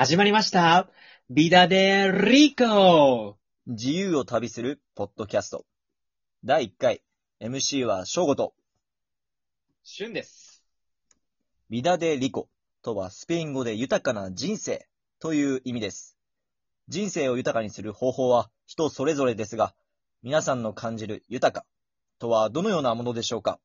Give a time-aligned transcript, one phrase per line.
[0.00, 0.88] 始まりました。
[1.28, 5.66] ビダデリコ自由を旅するポッドキャスト。
[6.44, 7.02] 第1回、
[7.40, 8.54] MC は翔吾と、
[9.82, 10.62] シュンです。
[11.68, 12.48] ビダデリコ
[12.82, 14.86] とはスペイン語で豊かな人生
[15.18, 16.16] という意味です。
[16.86, 19.74] 人生を豊かにする方法は人それぞれですが、
[20.22, 21.66] 皆さんの感じる豊か
[22.20, 23.58] とはどのようなものでしょうか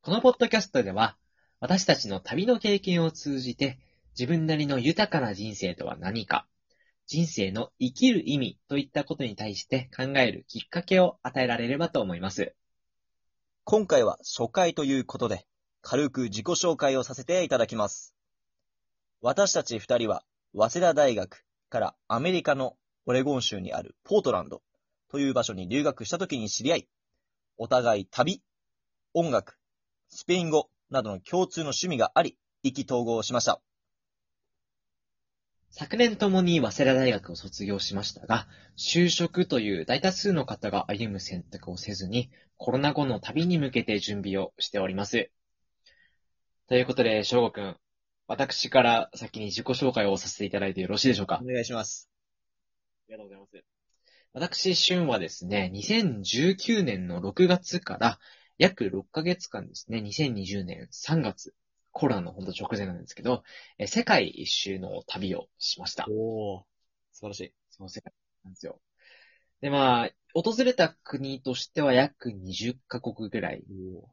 [0.00, 1.18] このポッドキャストでは、
[1.60, 3.78] 私たちの旅の経験を通じて、
[4.18, 6.48] 自分なりの豊かな人生とは何か、
[7.06, 12.52] 人生の生きる意味といったことに対して考えるきっかけを与えられればと思います。
[13.62, 15.46] 今回は初回ということで、
[15.82, 18.12] 軽く自己紹介をさせていただきます。
[19.20, 24.62] 私たち二人は、早稲田大学からアメリカのオレゴン州にあるポートランド
[25.12, 26.88] という場所に留学した時に知り合い、
[27.56, 28.42] お互い旅、
[29.14, 29.58] 音楽、
[30.08, 33.62] スペイン語などの共通の趣味があり、意気投合しました。
[35.78, 45.30] 昨年ともに早稲田大学を卒業しましたが、就職という大多数の方が歩む選択をせずに、コロナ後の旅に向けて準備をしております。
[46.66, 47.76] ということで、翔吾くん、
[48.26, 51.40] 私から先に自己紹介をさせていただいてよろしいでしょうか？
[51.40, 52.10] お願いします。
[53.08, 53.64] ありがとうございます。
[54.32, 58.18] 私、俊はですね、2019年の6月から
[58.58, 61.54] 約6ヶ月間ですね、2020年3月、
[61.98, 63.42] コロナのほんと直前なんですけど、
[63.76, 66.06] え世界一周の旅をしました。
[66.08, 66.62] おー、
[67.12, 67.52] 素晴らしい。
[67.70, 68.12] その世界
[68.44, 68.80] なんですよ。
[69.60, 73.64] で、まあ、訪れた国としては約20カ国ぐらい。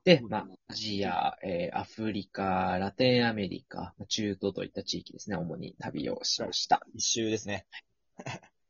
[0.03, 6.81] で、まあ、アジア、えーアフリカ、ラテンアメリカ、まあ中東といった地域ですね、主に旅をしました。
[6.95, 7.67] 一周ですね。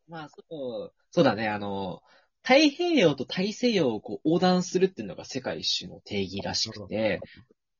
[0.10, 2.04] まあ、そう、そうだね、あの、
[2.44, 7.22] 太平洋と大西洋をこう横断するっていうのが世界一周の定義らしくて、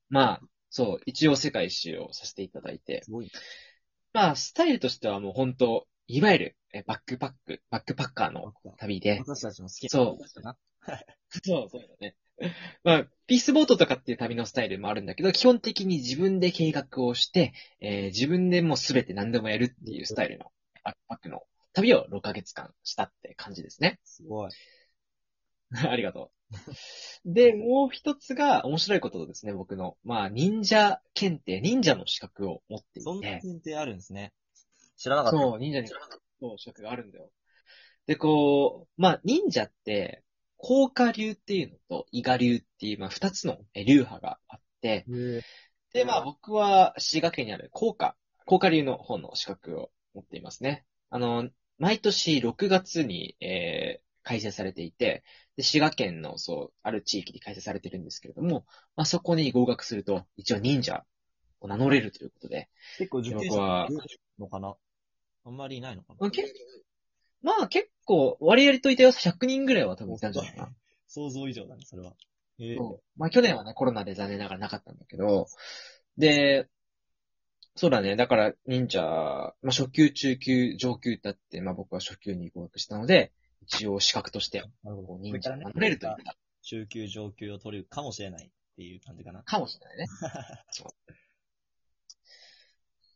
[0.10, 3.30] まあ、そう、一応世界一周をさせていただいて、すごい。
[4.14, 10.26] まあ、スタイルとしてはもう本当いわゆるえバックパック、バックパッカーの旅で、私たちの好きそう。
[11.44, 12.16] そう、そうだね。
[12.84, 20.52] まあ、ピースボートとかっていう旅のスタイルもあるんだけど、基本的に自分で計画をして、えー自分でもうすべて何でもやるっていうスタイルの
[20.84, 21.42] バックパックの
[21.74, 24.00] 旅を6ヶ月間したって感じですね。
[24.04, 24.52] すごい。
[25.90, 26.35] ありがとう。
[27.26, 29.98] で、もう一つが面白いことですね、僕の。
[30.04, 33.40] まあ、忍者検定、忍者の資格を持っていそんなて。
[33.42, 34.34] 検定あるんですね。
[34.98, 35.38] 知らなかった。
[35.38, 35.88] そう、忍者に、
[36.40, 37.32] そう、資格があるんだよ。
[38.06, 40.24] で、こう、まあ、忍者って、
[40.58, 45.06] 甲賀流っていうのと伊賀流っていう、まあ、二つのえ流派があって、
[45.94, 50.86] で、まあ、僕は滋賀県にある甲賀、甲賀流の方の資格を持っていますね。
[51.10, 55.24] あの、毎年6月に、えー開催されていて、
[55.56, 58.66] で、滋賀県の、そう、ある地域で開催されてるんですけれども、
[58.98, 61.06] まあ、そこに合格すると、一応忍者
[61.62, 64.00] を名乗れるということで、結構受験者いる
[64.40, 64.76] のかな？
[65.46, 66.30] あんまりいないのかな？
[67.42, 70.74] まあ、結構、割合といたよ、100人ぐらいは多分いたんじゃないかな。
[71.08, 72.14] 想像以上だね、それは。
[72.58, 75.48] えーまあ去年はね、コロナで残念ながらなかったんだけど、
[76.18, 76.68] で、
[77.76, 83.34] そうだね、だから忍者、まあ初級、中級、上級ってあって、まあ僕は初級に合格したので、
[83.68, 85.08] 一応資格として、なるほど。
[85.08, 86.10] こう忍者を名乗れるとい
[86.62, 89.44] 中級、上級を取るかもしれないっていう感じかな。
[89.44, 90.06] かもしれないね。
[90.72, 91.12] そう。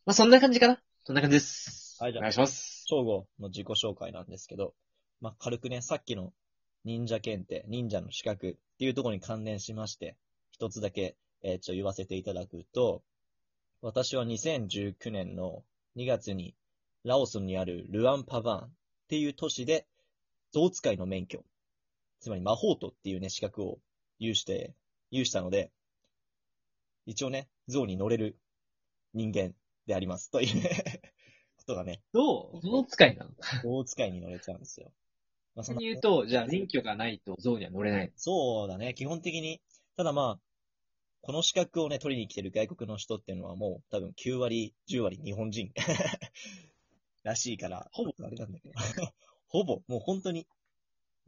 [0.06, 1.98] まあそんな感じかなそんな感じです。
[2.02, 2.84] はいじゃあお願いします。
[2.86, 4.74] 正吾の自己紹介なんですけど、
[5.20, 6.32] まあ、軽くね、さっきの
[6.84, 10.16] 忍者検定、忍者の資格っていうところに関連しまして、
[10.50, 13.02] 一つだけ、えーちょ、言わせていただくと、
[13.82, 15.62] 私は2019年の
[15.96, 16.54] 2月に、
[17.04, 18.70] ラオスにあるルアンパバーンっ
[19.08, 19.86] ていう都市で、
[20.52, 21.44] 象使いの免許、
[22.20, 23.78] つまり魔法都っていうね、資格を
[24.18, 24.74] 有して、
[25.10, 25.70] 有したので、
[27.06, 28.38] 一応ね、象に乗れる
[29.14, 29.54] 人間
[29.86, 30.30] であります。
[30.30, 31.02] というね
[31.56, 33.30] ことがね、どう象使いなの？
[33.62, 34.92] 象使いに乗れちゃうんですよ。
[35.54, 38.12] まあ、そに言うと、じゃあ免許がないと象には乗れない。
[38.16, 39.60] そうだね、基本的に。
[39.96, 40.40] ただまあ、
[41.22, 45.72] この資格をね、取りに来てる外国の人っていうのはもう多分9割、10割日本人
[47.24, 48.74] らしいから、ほぼあれなんだけど。
[49.50, 50.46] ほぼ、もう本当に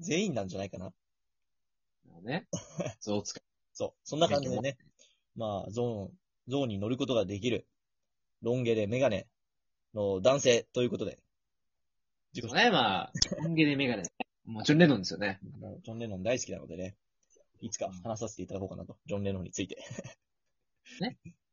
[0.01, 0.93] 全員なんじゃないかな。
[2.23, 2.47] ね。
[3.01, 3.43] 象使い。
[3.73, 3.93] そう。
[4.05, 4.79] そんな感じでね。
[5.35, 7.67] まあ、ゾーン、ゾーンに乗ることができる、
[8.43, 9.27] ロン毛でメガネ
[9.95, 11.19] の男性ということで、
[12.35, 14.05] 自己ね、まあ、ロン毛でメガネ。
[14.45, 15.39] もうジョン・レノンですよね。
[15.83, 16.97] ジョン・レノン大好きなのでね、
[17.61, 19.77] いつか話させていただこうかなと、ジョン・レノンについて。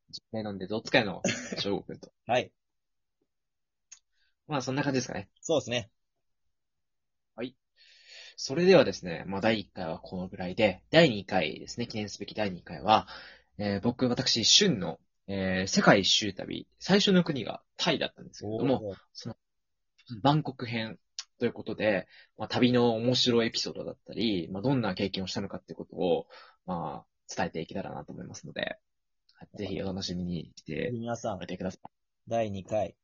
[0.10, 1.22] ジョン・レノンで象使いの
[1.58, 2.12] 翔吾くんと。
[2.26, 2.52] はい。
[4.48, 5.30] まあ、そんな感じですかね。
[5.42, 5.92] そうですね。
[8.42, 13.08] それではですね、まあ、第1回はこのぐらいで、第2回ですね、記念すべき第2回は、
[13.58, 19.36] えー僕、私、旬の、えー世界一周旅、最初の国がタイだったんですけれども、おー
[20.22, 20.98] バンコク編
[21.40, 22.08] ということで、
[22.38, 26.28] まあ、旅の面白いエピソードだったり、まあ、どんな経験をしたのかってことを、
[26.66, 28.78] まあ、伝えていけたらなと思いますので、
[29.56, 31.82] ぜひお楽しみにして皆さんおい、てください。
[32.28, 32.96] 第2回、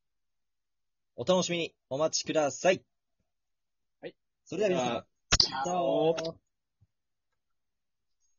[1.15, 2.83] お楽しみにお待ちください。
[4.45, 5.05] それでは皆さん、
[5.37, 6.39] チャオチャオ